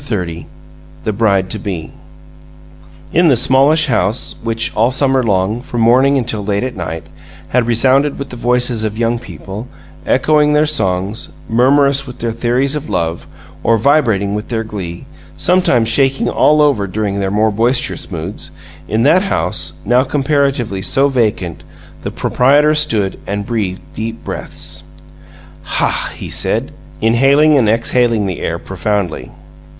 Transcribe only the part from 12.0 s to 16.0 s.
with their theories of love, or vibrating with their glee, sometimes